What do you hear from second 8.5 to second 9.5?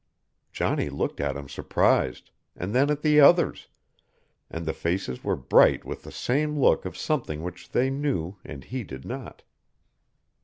he did not.